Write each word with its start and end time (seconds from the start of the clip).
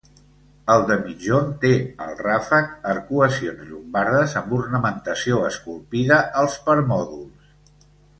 El 0.75 0.83
de 0.91 0.95
migjorn 1.01 1.49
té 1.63 1.69
al 2.05 2.15
ràfec 2.21 2.71
arcuacions 2.93 3.61
llombardes 3.73 4.33
amb 4.41 4.55
ornamentació 4.61 5.37
esculpida 5.51 6.19
als 6.43 6.57
permòdols. 6.71 7.85